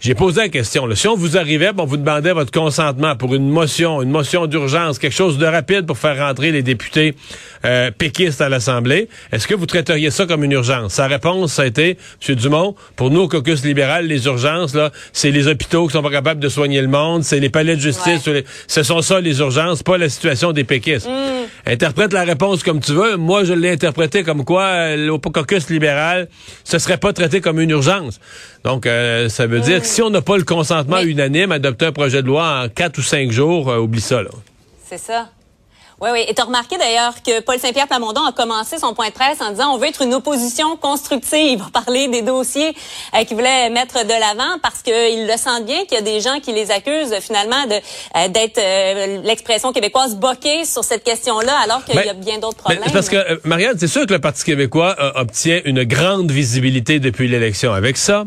J'ai 0.00 0.14
posé 0.14 0.42
la 0.42 0.48
question. 0.48 0.86
Là, 0.86 0.94
si 0.94 1.08
on 1.08 1.16
vous 1.16 1.36
arrivait, 1.36 1.70
on 1.76 1.84
vous 1.84 1.96
demandait 1.96 2.32
votre 2.32 2.52
consentement 2.52 3.16
pour 3.16 3.34
une 3.34 3.48
motion, 3.48 4.00
une 4.00 4.10
motion 4.10 4.46
d'urgence, 4.46 4.96
quelque 5.00 5.14
chose 5.14 5.38
de 5.38 5.46
rapide 5.46 5.86
pour 5.86 5.98
faire 5.98 6.16
rentrer 6.24 6.52
les 6.52 6.62
députés 6.62 7.16
euh, 7.64 7.90
péquistes 7.90 8.40
à 8.40 8.48
l'Assemblée, 8.48 9.08
est-ce 9.32 9.48
que 9.48 9.56
vous 9.56 9.66
traiteriez 9.66 10.12
ça 10.12 10.24
comme 10.26 10.44
une 10.44 10.52
urgence? 10.52 10.94
Sa 10.94 11.08
réponse, 11.08 11.54
ça 11.54 11.62
a 11.62 11.66
été, 11.66 11.98
M. 12.28 12.34
Dumont, 12.36 12.76
pour 12.94 13.10
nous, 13.10 13.22
au 13.22 13.28
caucus 13.28 13.64
libéral, 13.64 14.06
les 14.06 14.26
urgences, 14.26 14.72
là, 14.72 14.92
c'est 15.12 15.32
les 15.32 15.48
hôpitaux 15.48 15.88
qui 15.88 15.94
sont 15.94 16.02
pas 16.02 16.10
capables 16.10 16.40
de 16.40 16.48
soigner 16.48 16.80
le 16.80 16.86
monde, 16.86 17.24
c'est 17.24 17.40
les 17.40 17.50
palais 17.50 17.74
de 17.74 17.80
justice, 17.80 18.20
ce 18.68 18.82
sont 18.84 19.02
ça 19.02 19.20
les 19.20 19.40
urgences, 19.40 19.82
pas 19.82 19.98
la 19.98 20.08
situation 20.08 20.52
des 20.52 20.62
péquistes. 20.62 21.08
Mm. 21.08 21.48
Interprète 21.68 22.14
la 22.14 22.24
réponse 22.24 22.62
comme 22.62 22.80
tu 22.80 22.92
veux. 22.92 23.18
Moi, 23.18 23.44
je 23.44 23.52
l'ai 23.52 23.70
interprété 23.70 24.24
comme 24.24 24.42
quoi, 24.42 24.62
euh, 24.62 25.18
caucus 25.18 25.68
libéral, 25.68 26.28
ce 26.64 26.78
serait 26.78 26.96
pas 26.96 27.12
traité 27.12 27.42
comme 27.42 27.60
une 27.60 27.68
urgence. 27.68 28.20
Donc, 28.64 28.86
euh, 28.86 29.28
ça 29.28 29.46
veut 29.46 29.60
dire 29.60 29.82
que 29.82 29.86
si 29.86 30.00
on 30.00 30.08
n'a 30.08 30.22
pas 30.22 30.38
le 30.38 30.44
consentement 30.44 31.00
unanime, 31.00 31.52
adopter 31.52 31.84
un 31.84 31.92
projet 31.92 32.22
de 32.22 32.26
loi 32.26 32.62
en 32.64 32.68
quatre 32.70 32.96
ou 32.96 33.02
cinq 33.02 33.30
jours, 33.32 33.68
euh, 33.68 33.80
oublie 33.80 34.00
ça. 34.00 34.22
C'est 34.88 34.96
ça. 34.96 35.28
Oui, 36.00 36.10
oui. 36.12 36.24
Et 36.28 36.34
tu 36.34 36.40
as 36.40 36.44
remarqué 36.44 36.78
d'ailleurs 36.78 37.14
que 37.26 37.40
Paul 37.40 37.58
Saint-Pierre 37.58 37.88
Plamondon 37.88 38.24
a 38.24 38.30
commencé 38.30 38.78
son 38.78 38.94
point 38.94 39.08
de 39.08 39.12
presse 39.12 39.40
en 39.40 39.50
disant 39.50 39.74
on 39.74 39.78
veut 39.78 39.88
être 39.88 40.02
une 40.02 40.14
opposition 40.14 40.76
constructive. 40.76 41.58
va 41.58 41.70
parler 41.72 42.06
des 42.06 42.22
dossiers 42.22 42.72
euh, 43.16 43.24
qu'il 43.24 43.36
voulait 43.36 43.68
mettre 43.70 44.04
de 44.04 44.10
l'avant 44.10 44.58
parce 44.62 44.82
qu'il 44.82 45.26
le 45.26 45.36
sent 45.36 45.64
bien 45.64 45.84
qu'il 45.86 45.94
y 45.94 46.00
a 46.00 46.02
des 46.02 46.20
gens 46.20 46.38
qui 46.40 46.52
les 46.52 46.70
accusent 46.70 47.16
finalement 47.20 47.66
de 47.66 47.74
euh, 47.74 48.28
d'être 48.28 48.58
euh, 48.58 49.22
l'expression 49.24 49.72
québécoise 49.72 50.14
boquée 50.14 50.64
sur 50.64 50.84
cette 50.84 51.02
question-là 51.02 51.52
alors 51.64 51.84
qu'il 51.84 51.96
y 51.96 52.08
a 52.08 52.14
bien 52.14 52.38
d'autres 52.38 52.58
problèmes. 52.58 52.84
parce 52.92 53.08
que, 53.08 53.40
Marianne, 53.42 53.76
c'est 53.76 53.88
sûr 53.88 54.06
que 54.06 54.12
le 54.12 54.20
Parti 54.20 54.44
québécois 54.44 54.94
obtient 55.16 55.60
une 55.64 55.82
grande 55.82 56.30
visibilité 56.30 57.00
depuis 57.00 57.26
l'élection. 57.26 57.72
Avec 57.72 57.96
ça, 57.96 58.26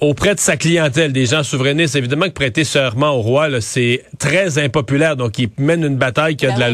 auprès 0.00 0.34
de 0.34 0.40
sa 0.40 0.56
clientèle, 0.56 1.12
des 1.12 1.26
gens 1.26 1.42
souverainistes, 1.42 1.94
évidemment 1.94 2.26
que 2.26 2.30
prêter 2.30 2.64
serment 2.64 3.10
au 3.10 3.20
roi, 3.20 3.48
c'est 3.60 4.04
très 4.18 4.58
impopulaire. 4.58 5.16
Donc, 5.16 5.38
il 5.38 5.50
mène 5.58 5.84
une 5.84 5.96
bataille 5.96 6.36
qui 6.36 6.46
a 6.46 6.50
ben 6.50 6.54
de 6.56 6.60
la 6.60 6.70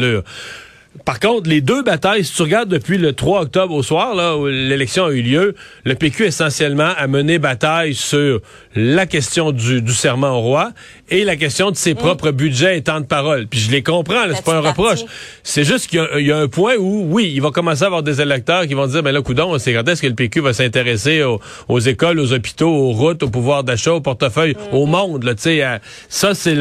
par 1.05 1.19
contre, 1.19 1.49
les 1.49 1.61
deux 1.61 1.83
batailles, 1.83 2.23
si 2.23 2.33
tu 2.33 2.41
regardes 2.41 2.69
depuis 2.69 2.97
le 2.97 3.13
3 3.13 3.41
octobre 3.41 3.73
au 3.73 3.83
soir, 3.83 4.15
là, 4.15 4.35
où 4.35 4.47
l'élection 4.47 5.05
a 5.05 5.11
eu 5.11 5.21
lieu, 5.21 5.55
le 5.85 5.95
PQ 5.95 6.25
essentiellement 6.25 6.91
a 6.97 7.07
mené 7.07 7.39
bataille 7.39 7.93
sur 7.93 8.41
la 8.75 9.05
question 9.05 9.51
du, 9.51 9.81
du 9.81 9.93
serment 9.93 10.37
au 10.37 10.41
roi 10.41 10.71
et 11.09 11.23
la 11.23 11.35
question 11.35 11.71
de 11.71 11.75
ses 11.75 11.93
mm. 11.93 11.97
propres 11.97 12.31
budgets 12.31 12.77
et 12.77 12.81
temps 12.81 12.99
de 12.99 13.05
parole. 13.05 13.47
Puis 13.47 13.59
je 13.59 13.71
les 13.71 13.83
comprends, 13.83 14.23
c'est 14.33 14.43
pas 14.43 14.55
un 14.55 14.61
reproche. 14.61 14.99
C'est 15.43 15.63
juste 15.63 15.87
qu'il 15.87 16.25
y, 16.25 16.31
a 16.31 16.37
un 16.37 16.47
point 16.47 16.75
où, 16.77 17.05
oui, 17.09 17.31
il 17.33 17.41
va 17.41 17.51
commencer 17.51 17.83
à 17.83 17.87
avoir 17.87 18.03
des 18.03 18.19
électeurs 18.19 18.65
qui 18.67 18.73
vont 18.73 18.87
dire, 18.87 19.03
ben 19.03 19.11
là, 19.11 19.21
coudon, 19.21 19.57
c'est 19.59 19.73
quand 19.73 19.87
est-ce 19.87 20.01
que 20.01 20.07
le 20.07 20.15
PQ 20.15 20.41
va 20.41 20.53
s'intéresser 20.53 21.23
aux, 21.23 21.79
écoles, 21.79 22.19
aux 22.19 22.33
hôpitaux, 22.33 22.69
aux 22.69 22.91
routes, 22.91 23.23
au 23.23 23.29
pouvoir 23.29 23.63
d'achat, 23.63 23.93
au 23.93 24.01
portefeuille, 24.01 24.55
au 24.71 24.85
monde, 24.85 25.23
là, 25.23 25.35
tu 25.35 25.43
sais. 25.43 25.63
ça, 26.09 26.33
c'est 26.33 26.57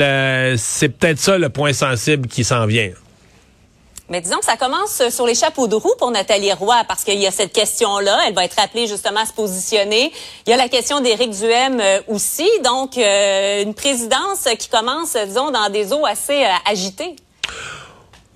c'est 0.56 0.88
peut-être 0.88 1.18
ça 1.18 1.38
le 1.38 1.48
point 1.48 1.72
sensible 1.72 2.28
qui 2.28 2.44
s'en 2.44 2.66
vient. 2.66 2.90
Mais 4.08 4.20
disons 4.20 4.38
que 4.38 4.44
ça 4.44 4.56
commence 4.56 5.08
sur 5.08 5.26
les 5.26 5.34
chapeaux 5.34 5.66
de 5.66 5.74
roue 5.74 5.94
pour 5.98 6.12
Nathalie 6.12 6.52
Roy, 6.52 6.76
parce 6.86 7.02
qu'il 7.02 7.18
y 7.18 7.26
a 7.26 7.32
cette 7.32 7.52
question-là. 7.52 8.20
Elle 8.28 8.34
va 8.34 8.44
être 8.44 8.58
appelée 8.58 8.86
justement 8.86 9.20
à 9.20 9.26
se 9.26 9.32
positionner. 9.32 10.12
Il 10.46 10.50
y 10.50 10.52
a 10.52 10.56
la 10.56 10.68
question 10.68 11.00
d'Éric 11.00 11.30
Duhem 11.30 11.80
euh, 11.80 12.00
aussi. 12.06 12.48
Donc, 12.62 12.96
euh, 12.98 13.64
une 13.64 13.74
présidence 13.74 14.46
qui 14.58 14.68
commence, 14.68 15.16
disons, 15.16 15.50
dans 15.50 15.70
des 15.70 15.92
eaux 15.92 16.06
assez 16.06 16.44
euh, 16.44 16.48
agitées. 16.66 17.16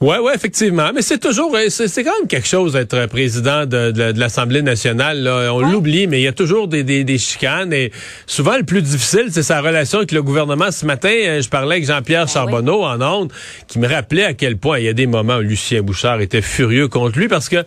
Ouais, 0.01 0.19
ouais, 0.19 0.35
effectivement. 0.35 0.93
Mais 0.95 1.03
c'est 1.03 1.19
toujours, 1.19 1.55
euh, 1.55 1.69
c'est 1.69 2.03
quand 2.03 2.19
même 2.19 2.27
quelque 2.27 2.49
chose 2.49 2.73
d'être 2.73 3.05
président 3.05 3.67
de, 3.67 3.91
de, 3.91 4.19
l'Assemblée 4.19 4.63
nationale. 4.63 5.23
Là. 5.23 5.53
On 5.53 5.61
l'oublie, 5.61 6.07
mais 6.07 6.21
il 6.21 6.25
y 6.25 6.27
a 6.27 6.33
toujours 6.33 6.69
des, 6.69 6.85
des, 6.85 7.05
des, 7.05 7.19
chicanes. 7.19 7.71
Et 7.75 7.93
souvent, 8.27 8.57
le 8.57 8.63
plus 8.63 8.81
difficile, 8.81 9.27
c'est 9.31 9.43
sa 9.43 9.61
relation 9.61 9.99
avec 9.99 10.13
le 10.13 10.23
gouvernement. 10.23 10.71
Ce 10.71 10.87
matin, 10.87 11.11
euh, 11.11 11.43
je 11.43 11.51
parlais 11.51 11.75
avec 11.77 11.87
Jean-Pierre 11.87 12.25
ah 12.27 12.33
Charbonneau 12.33 12.83
en 12.83 13.03
ondes, 13.03 13.31
qui 13.69 13.79
me 13.79 13.87
rappelait 13.87 14.25
à 14.25 14.33
quel 14.33 14.57
point 14.57 14.79
il 14.79 14.87
y 14.87 14.89
a 14.89 14.95
des 14.95 15.07
moments 15.07 15.37
où 15.37 15.43
Lucien 15.43 15.83
Bouchard 15.83 16.23
était 16.23 16.41
furieux 16.41 16.89
contre 16.89 17.19
lui, 17.19 17.29
parce 17.29 17.51
que 17.51 17.63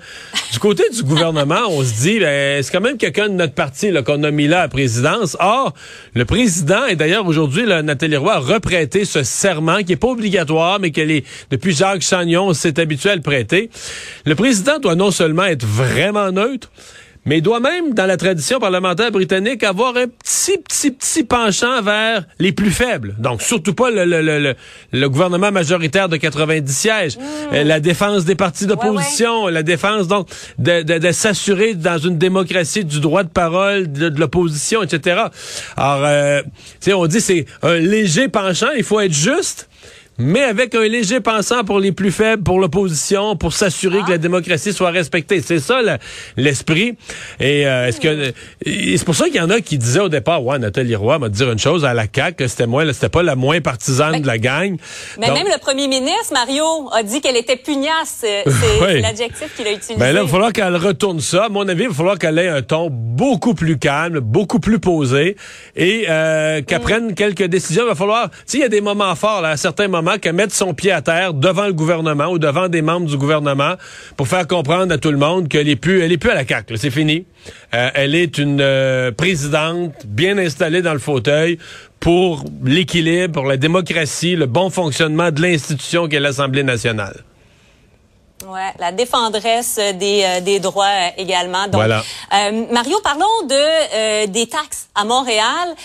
du 0.52 0.58
côté 0.58 0.84
du 0.90 1.04
gouvernement, 1.04 1.62
on 1.70 1.84
se 1.84 2.02
dit, 2.02 2.20
ben, 2.20 2.64
c'est 2.64 2.72
quand 2.72 2.82
même 2.82 2.98
quelqu'un 2.98 3.30
de 3.30 3.36
notre 3.36 3.54
parti 3.54 3.92
qu'on 4.04 4.24
a 4.24 4.32
mis 4.32 4.48
là 4.48 4.62
à 4.62 4.64
la 4.64 4.70
présidence. 4.70 5.38
Or, 5.40 5.76
le 6.16 6.26
président, 6.26 6.88
et 6.88 6.96
d'ailleurs 6.96 7.28
aujourd'hui, 7.28 7.68
Nathalie 7.68 8.18
Roy 8.18 8.34
a 8.34 8.40
reprêté 8.40 9.06
ce 9.06 9.22
serment 9.22 9.84
qui 9.84 9.94
est 9.94 9.98
pas 9.98 10.08
obligatoire, 10.08 10.80
mais 10.80 10.90
qu'elle 10.90 11.12
est 11.12 11.26
depuis 11.52 11.76
Jacques 11.76 12.02
c'est 12.02 12.23
à 12.24 13.16
le 13.16 13.22
prêter. 13.22 13.70
Le 14.26 14.36
président 14.36 14.80
doit 14.80 14.96
non 14.96 15.12
seulement 15.12 15.46
être 15.46 15.66
vraiment 15.66 16.32
neutre, 16.32 16.70
mais 17.26 17.38
il 17.38 17.42
doit 17.42 17.62
même, 17.62 17.94
dans 17.94 18.06
la 18.06 18.18
tradition 18.18 18.60
parlementaire 18.60 19.10
britannique, 19.12 19.64
avoir 19.64 19.96
un 19.96 20.08
petit, 20.08 20.58
petit, 20.58 20.92
petit 20.92 21.24
penchant 21.24 21.82
vers 21.82 22.26
les 22.40 22.52
plus 22.52 22.72
faibles. 22.72 23.16
Donc, 23.18 23.42
surtout 23.42 23.74
pas 23.74 23.90
le, 23.92 24.04
le, 24.04 24.22
le, 24.22 24.56
le 24.92 25.10
gouvernement 25.10 25.52
majoritaire 25.52 26.10
de 26.10 26.18
90 26.18 26.74
sièges. 26.74 27.18
Mmh. 27.18 27.22
Euh, 27.54 27.64
la 27.64 27.80
défense 27.80 28.26
des 28.26 28.36
partis 28.36 28.66
d'opposition, 28.66 29.48
la 29.48 29.64
défense, 29.64 30.08
donc, 30.08 30.28
de, 30.60 30.82
de, 30.82 30.98
de 30.98 31.12
s'assurer 31.12 31.76
dans 31.76 31.98
une 31.98 32.18
démocratie 32.18 32.84
du 32.84 33.00
droit 33.00 33.24
de 33.24 33.30
parole 33.30 33.90
de, 33.92 34.12
l'opposition, 34.20 34.84
etc. 34.84 35.22
Alors, 35.78 36.04
euh, 36.06 36.42
tu 36.44 36.50
sais, 36.82 36.94
on 36.94 37.08
dit 37.08 37.22
c'est 37.22 37.46
un 37.62 37.76
léger 37.76 38.28
penchant, 38.28 38.72
il 38.76 38.84
faut 38.84 39.00
être 39.00 39.14
juste 39.14 39.70
mais 40.18 40.44
avec 40.44 40.76
un 40.76 40.84
léger 40.84 41.20
pensant 41.20 41.64
pour 41.64 41.80
les 41.80 41.92
plus 41.92 42.12
faibles, 42.12 42.44
pour 42.44 42.60
l'opposition, 42.60 43.36
pour 43.36 43.54
s'assurer 43.54 44.02
que 44.06 44.12
la 44.12 44.18
démocratie 44.18 44.74
soit 44.74 44.92
respectée. 44.92 45.42
C'est 45.42 45.60
ça 45.60 45.80
l'esprit. 46.38 46.96
Et 47.40 47.66
euh, 47.66 47.88
est-ce 47.88 48.00
que 48.00 48.34
c'est 48.66 49.06
pour 49.06 49.16
ça 49.16 49.26
qu'il 49.26 49.36
y 49.36 49.42
en 49.42 49.50
a 49.50 49.60
qui 49.60 49.78
disaient 49.78 50.02
au 50.02 50.10
départ, 50.10 50.44
ouais, 50.44 50.60
Nathalie 50.60 50.96
Roy 50.96 51.20
m'a 51.20 51.30
dire 51.30 51.52
une 51.52 51.60
chose 51.60 51.84
à 51.86 51.94
la 51.94 52.06
CAQ, 52.14 52.36
que 52.36 52.48
c'était 52.48 52.68
moi, 52.68 52.92
c'était 52.94 53.10
pas 53.10 53.24
la 53.24 53.36
moins 53.36 53.60
partisane 53.62 54.22
de 54.22 54.28
la 54.28 54.38
gang. 54.38 54.78
Mais 55.20 55.32
même 55.32 55.48
le 55.48 55.60
premier 55.60 55.88
ministre 55.88 56.34
Mario 56.34 56.90
a 56.94 57.04
dit 57.04 57.22
qu'elle 57.22 57.38
était 57.38 57.58
pugnace. 57.58 58.24
C'est 58.24 59.02
l'adjectif 59.02 59.56
qu'il 59.56 59.68
a 59.68 59.72
utilisé. 59.72 59.96
Ben 59.98 60.14
là, 60.14 60.22
il 60.22 60.26
va 60.26 60.32
falloir 60.32 60.54
qu'elle 60.54 60.76
retourne 60.76 61.20
ça. 61.20 61.46
À 61.46 61.50
mon 61.50 61.68
avis, 61.68 61.84
il 61.84 61.90
va 61.90 61.94
falloir 61.94 62.20
qu'elle 62.20 62.38
ait 62.38 62.48
un 62.48 62.62
ton 62.62 62.90
beaucoup 62.92 63.54
plus 63.54 63.78
calme, 63.78 64.20
beaucoup 64.20 64.60
plus 64.60 64.80
posé, 64.80 65.36
et 65.76 66.06
euh, 66.10 66.62
qu'elle 66.62 66.80
mm. 66.80 66.84
prenne 66.84 67.16
quelques 67.16 67.46
décisions. 67.46 67.84
Il 67.84 67.90
va 67.90 67.96
falloir, 67.96 68.30
tu 68.48 68.58
il 68.58 68.60
y 68.62 68.64
a 68.64 68.70
des 68.70 68.82
moments 68.82 69.16
forts 69.16 69.42
là, 69.42 69.50
à 69.50 69.58
certains 69.58 69.88
moments 69.88 70.03
qu'à 70.20 70.34
mettre 70.34 70.54
son 70.54 70.74
pied 70.74 70.92
à 70.92 71.02
terre 71.02 71.34
devant 71.34 71.66
le 71.66 71.74
gouvernement 71.74 72.28
ou 72.28 72.40
devant 72.40 72.70
des 72.70 72.82
membres 72.82 73.08
du 73.08 73.18
gouvernement 73.18 73.76
pour 74.18 74.28
faire 74.28 74.48
comprendre 74.48 74.94
à 74.94 74.98
tout 74.98 75.12
le 75.12 75.18
monde 75.18 75.48
qu'elle 75.48 75.70
est 75.70 75.76
plus, 75.76 76.02
elle 76.02 76.12
est 76.12 76.18
plus 76.18 76.30
à 76.30 76.36
la 76.36 76.46
CAQ. 76.46 76.78
C'est 76.78 76.92
fini. 76.92 77.26
Euh, 77.74 77.90
elle 77.94 78.16
est 78.16 78.38
une 78.38 78.62
euh, 78.62 79.12
présidente 79.12 79.94
bien 80.06 80.38
installée 80.38 80.82
dans 80.82 80.94
le 80.94 81.00
fauteuil 81.00 81.58
pour 82.00 82.44
l'équilibre, 82.64 83.34
pour 83.34 83.46
la 83.46 83.58
démocratie, 83.58 84.36
le 84.36 84.46
bon 84.46 84.70
fonctionnement 84.70 85.32
de 85.32 85.42
l'institution 85.42 86.08
qu'est 86.08 86.20
l'Assemblée 86.20 86.64
nationale. 86.64 87.24
Ouais, 88.48 88.74
la 88.80 88.92
défendresse 88.92 89.76
des, 89.76 90.24
euh, 90.24 90.42
des 90.42 90.60
droits 90.60 90.86
euh, 90.86 91.10
également. 91.18 91.64
Donc, 91.64 91.76
voilà. 91.76 92.04
Euh, 92.34 92.66
Mario, 92.72 93.00
parlons 93.04 93.26
de 93.44 94.26
des 94.26 94.48
taxes 94.48 94.88
à 94.96 95.06
Montréal. 95.06 95.76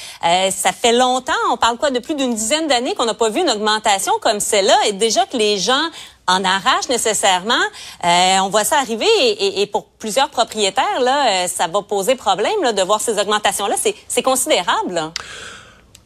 ça 0.51 0.73
fait 0.73 0.93
longtemps, 0.93 1.33
on 1.51 1.57
parle 1.57 1.77
quoi 1.77 1.91
de 1.91 1.99
plus 1.99 2.15
d'une 2.15 2.35
dizaine 2.35 2.67
d'années 2.67 2.95
qu'on 2.95 3.05
n'a 3.05 3.15
pas 3.15 3.29
vu 3.29 3.41
une 3.41 3.51
augmentation 3.51 4.13
comme 4.21 4.41
celle-là, 4.41 4.77
et 4.87 4.93
déjà 4.93 5.25
que 5.27 5.37
les 5.37 5.59
gens 5.59 5.89
en 6.27 6.45
arrachent 6.45 6.89
nécessairement. 6.89 7.55
on 8.03 8.49
voit 8.49 8.65
ça 8.65 8.79
arriver 8.79 9.07
et, 9.21 9.63
et, 9.63 9.67
pour 9.67 9.87
plusieurs 9.99 10.29
propriétaires, 10.29 11.01
là, 11.01 11.49
ça 11.49 11.67
va 11.67 11.83
poser 11.83 12.15
problème 12.15 12.63
là, 12.63 12.73
de 12.73 12.83
voir 12.83 13.01
ces 13.01 13.19
augmentations-là. 13.19 13.77
C'est 14.09 14.23
considérable. 14.23 14.95
Là. 14.95 15.13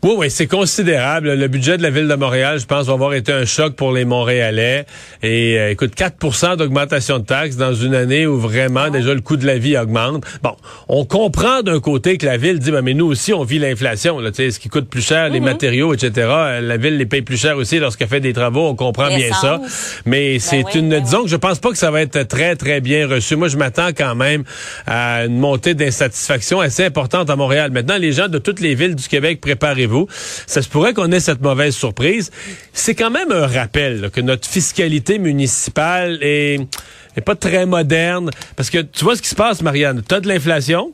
Oui, 0.04 0.14
oui, 0.18 0.30
c'est 0.30 0.48
considérable. 0.48 1.32
Le 1.32 1.46
budget 1.46 1.76
de 1.76 1.82
la 1.84 1.90
ville 1.90 2.08
de 2.08 2.14
Montréal, 2.16 2.58
je 2.58 2.66
pense, 2.66 2.86
va 2.86 2.94
avoir 2.94 3.14
été 3.14 3.32
un 3.32 3.44
choc 3.44 3.76
pour 3.76 3.92
les 3.92 4.04
Montréalais. 4.04 4.84
Et 5.22 5.56
euh, 5.60 5.70
écoute, 5.70 5.94
4 5.94 6.56
d'augmentation 6.56 7.20
de 7.20 7.24
taxes 7.24 7.54
dans 7.54 7.72
une 7.72 7.94
année 7.94 8.26
où 8.26 8.36
vraiment 8.36 8.90
déjà 8.90 9.14
le 9.14 9.20
coût 9.20 9.36
de 9.36 9.46
la 9.46 9.58
vie 9.58 9.78
augmente. 9.78 10.24
Bon, 10.42 10.56
on 10.88 11.04
comprend 11.04 11.62
d'un 11.62 11.78
côté 11.78 12.18
que 12.18 12.26
la 12.26 12.36
ville 12.36 12.58
dit, 12.58 12.72
ben, 12.72 12.82
mais 12.82 12.94
nous 12.94 13.06
aussi, 13.06 13.32
on 13.32 13.44
vit 13.44 13.60
l'inflation. 13.60 14.18
Là, 14.18 14.30
ce 14.34 14.58
qui 14.58 14.68
coûte 14.68 14.88
plus 14.88 15.06
cher, 15.06 15.28
les 15.28 15.38
mm-hmm. 15.38 15.44
matériaux, 15.44 15.94
etc. 15.94 16.10
La 16.60 16.76
ville 16.78 16.96
les 16.96 17.06
paye 17.06 17.22
plus 17.22 17.40
cher 17.40 17.56
aussi 17.56 17.78
lorsqu'elle 17.78 18.08
fait 18.08 18.18
des 18.18 18.32
travaux. 18.32 18.66
On 18.66 18.74
comprend 18.74 19.06
bien 19.06 19.32
ça. 19.32 19.60
Mais 20.04 20.32
ben 20.32 20.40
c'est 20.40 20.74
une, 20.74 20.88
ben 20.88 21.00
disons 21.00 21.22
que 21.22 21.28
je 21.28 21.36
pense 21.36 21.60
pas 21.60 21.70
que 21.70 21.78
ça 21.78 21.92
va 21.92 22.02
être 22.02 22.24
très, 22.24 22.56
très 22.56 22.80
bien 22.80 23.06
reçu. 23.06 23.36
Moi, 23.36 23.46
je 23.46 23.56
m'attends 23.56 23.90
quand 23.96 24.16
même 24.16 24.42
à 24.84 25.26
une 25.26 25.38
montée 25.38 25.74
d'insatisfaction 25.74 26.58
assez 26.58 26.84
importante 26.84 27.30
à 27.30 27.36
Montréal. 27.36 27.70
Maintenant, 27.70 27.98
les 27.98 28.10
gens 28.10 28.26
de 28.26 28.38
toutes 28.38 28.58
les 28.58 28.74
villes 28.74 28.96
du 28.96 29.06
Québec, 29.06 29.40
ça 30.46 30.62
se 30.62 30.68
pourrait 30.68 30.94
qu'on 30.94 31.10
ait 31.12 31.20
cette 31.20 31.40
mauvaise 31.40 31.74
surprise. 31.74 32.30
C'est 32.72 32.94
quand 32.94 33.10
même 33.10 33.32
un 33.32 33.46
rappel 33.46 34.10
que 34.12 34.20
notre 34.20 34.48
fiscalité 34.48 35.18
municipale 35.18 36.18
est, 36.20 36.60
est 37.16 37.20
pas 37.20 37.36
très 37.36 37.66
moderne. 37.66 38.30
Parce 38.56 38.70
que 38.70 38.78
tu 38.78 39.04
vois 39.04 39.16
ce 39.16 39.22
qui 39.22 39.28
se 39.28 39.34
passe, 39.34 39.62
Marianne? 39.62 40.02
Tu 40.08 40.14
as 40.14 40.20
de 40.20 40.28
l'inflation. 40.28 40.92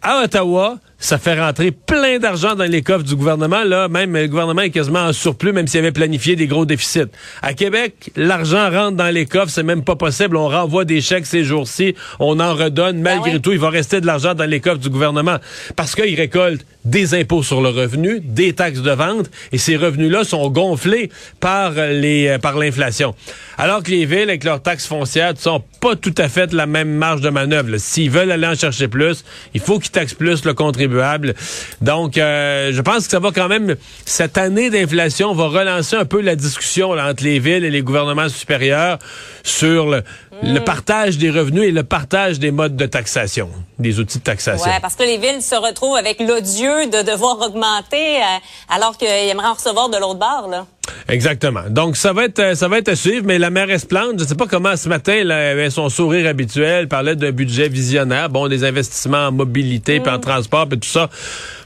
À 0.00 0.22
Ottawa, 0.22 0.78
ça 0.98 1.18
fait 1.18 1.38
rentrer 1.38 1.72
plein 1.72 2.18
d'argent 2.18 2.54
dans 2.54 2.64
les 2.70 2.82
coffres 2.82 3.04
du 3.04 3.16
gouvernement. 3.16 3.64
Là, 3.64 3.88
même 3.88 4.14
le 4.14 4.26
gouvernement 4.28 4.62
est 4.62 4.70
quasiment 4.70 5.06
en 5.06 5.12
surplus, 5.12 5.52
même 5.52 5.66
s'il 5.66 5.80
avait 5.80 5.92
planifié 5.92 6.36
des 6.36 6.46
gros 6.46 6.64
déficits. 6.64 7.10
À 7.42 7.52
Québec, 7.54 8.10
l'argent 8.16 8.70
rentre 8.70 8.96
dans 8.96 9.12
les 9.12 9.26
coffres, 9.26 9.50
c'est 9.50 9.62
même 9.62 9.82
pas 9.82 9.96
possible. 9.96 10.36
On 10.36 10.48
renvoie 10.48 10.84
des 10.84 11.00
chèques 11.00 11.26
ces 11.26 11.42
jours-ci, 11.42 11.94
on 12.20 12.38
en 12.38 12.54
redonne. 12.54 13.02
Ben 13.02 13.18
Malgré 13.18 13.40
tout, 13.40 13.52
il 13.52 13.58
va 13.58 13.70
rester 13.70 14.00
de 14.00 14.06
l'argent 14.06 14.34
dans 14.34 14.44
les 14.44 14.60
coffres 14.60 14.78
du 14.78 14.90
gouvernement 14.90 15.38
parce 15.76 15.94
qu'il 15.94 16.14
récolte 16.14 16.64
des 16.90 17.14
impôts 17.14 17.42
sur 17.42 17.60
le 17.60 17.68
revenu, 17.68 18.20
des 18.20 18.52
taxes 18.52 18.82
de 18.82 18.90
vente, 18.90 19.30
et 19.52 19.58
ces 19.58 19.76
revenus-là 19.76 20.24
sont 20.24 20.48
gonflés 20.50 21.10
par 21.40 21.72
les 21.72 22.28
euh, 22.28 22.38
par 22.38 22.58
l'inflation. 22.58 23.14
Alors 23.56 23.82
que 23.82 23.90
les 23.90 24.04
villes, 24.04 24.28
avec 24.28 24.44
leurs 24.44 24.62
taxes 24.62 24.86
foncières, 24.86 25.34
sont 25.36 25.62
pas 25.80 25.96
tout 25.96 26.14
à 26.18 26.28
fait 26.28 26.52
la 26.52 26.66
même 26.66 26.90
marge 26.90 27.20
de 27.20 27.30
manœuvre. 27.30 27.76
S'ils 27.78 28.10
veulent 28.10 28.30
aller 28.30 28.46
en 28.46 28.54
chercher 28.54 28.88
plus, 28.88 29.24
il 29.54 29.60
faut 29.60 29.78
qu'ils 29.78 29.90
taxent 29.90 30.14
plus 30.14 30.44
le 30.44 30.54
contribuable 30.54 31.34
donc, 31.80 32.18
euh, 32.18 32.70
je 32.72 32.80
pense 32.80 33.04
que 33.04 33.10
ça 33.10 33.18
va 33.18 33.30
quand 33.30 33.48
même, 33.48 33.76
cette 34.04 34.38
année 34.38 34.70
d'inflation 34.70 35.32
va 35.34 35.48
relancer 35.48 35.96
un 35.96 36.04
peu 36.04 36.20
la 36.20 36.36
discussion 36.36 36.90
entre 36.90 37.24
les 37.24 37.38
villes 37.38 37.64
et 37.64 37.70
les 37.70 37.82
gouvernements 37.82 38.28
supérieurs 38.28 38.98
sur 39.42 39.86
le, 39.86 40.02
mm. 40.42 40.64
partage 40.64 41.18
des 41.18 41.30
revenus 41.30 41.64
et 41.64 41.70
le 41.72 41.82
partage 41.82 42.38
des 42.38 42.50
modes 42.50 42.76
de 42.76 42.86
taxation, 42.86 43.50
des 43.78 44.00
outils 44.00 44.18
de 44.18 44.24
taxation. 44.24 44.70
Oui, 44.70 44.78
parce 44.80 44.94
que 44.94 45.02
les 45.02 45.18
villes 45.18 45.42
se 45.42 45.54
retrouvent 45.54 45.96
avec 45.96 46.20
l'odieux 46.20 46.86
de 46.86 47.10
devoir 47.10 47.40
augmenter 47.40 48.16
euh, 48.16 48.74
alors 48.74 48.96
qu'ils 48.96 49.08
aimeraient 49.08 49.48
en 49.48 49.54
recevoir 49.54 49.88
de 49.88 49.98
l'autre 49.98 50.18
bord, 50.18 50.48
là. 50.50 50.66
Exactement. 51.08 51.64
Donc 51.68 51.96
ça 51.96 52.12
va 52.12 52.24
être 52.24 52.56
ça 52.56 52.68
va 52.68 52.78
être 52.78 52.88
à 52.88 52.96
suivre, 52.96 53.24
mais 53.26 53.38
la 53.38 53.50
mairesse 53.50 53.84
Plante, 53.84 54.14
je 54.18 54.22
ne 54.22 54.28
sais 54.28 54.34
pas 54.34 54.46
comment 54.46 54.76
ce 54.76 54.88
matin 54.88 55.14
elle 55.16 55.30
avait 55.30 55.70
son 55.70 55.88
sourire 55.88 56.26
habituel, 56.26 56.88
parlait 56.88 57.16
d'un 57.16 57.30
budget 57.30 57.68
visionnaire, 57.68 58.30
bon 58.30 58.48
des 58.48 58.64
investissements 58.64 59.28
en 59.28 59.32
mobilité, 59.32 60.00
puis 60.00 60.10
en 60.10 60.16
mm. 60.16 60.22
transport, 60.22 60.68
puis 60.68 60.78
tout 60.78 60.88
ça. 60.88 61.10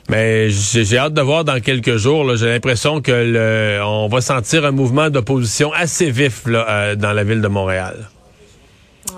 Mais 0.08 0.50
j'ai 0.50 0.98
hâte 0.98 1.14
de 1.14 1.22
voir 1.22 1.44
dans 1.44 1.60
quelques 1.60 1.96
jours. 1.96 2.36
J'ai 2.36 2.48
l'impression 2.48 3.00
que 3.00 3.12
le, 3.12 3.80
on 3.84 4.08
va 4.08 4.20
sentir 4.20 4.64
un 4.64 4.72
mouvement 4.72 5.10
d'opposition 5.10 5.72
assez 5.72 6.10
vif 6.10 6.46
là, 6.46 6.66
euh, 6.68 6.94
dans 6.96 7.12
la 7.12 7.24
ville 7.24 7.40
de 7.40 7.48
Montréal. 7.48 8.08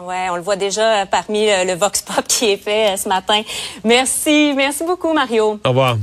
Ouais, 0.03 0.29
on 0.31 0.37
le 0.37 0.43
voit 0.43 0.57
déjà 0.57 1.07
parmi 1.07 1.47
le, 1.47 1.67
le 1.67 1.75
vox 1.75 2.03
pop 2.03 2.25
qui 2.27 2.51
est 2.51 2.57
fait 2.57 2.93
euh, 2.93 2.97
ce 2.97 3.09
matin. 3.09 3.43
Merci, 3.85 4.53
merci 4.57 4.85
beaucoup 4.85 5.13
Mario. 5.13 5.61
Au 5.65 5.69
revoir. 5.69 5.97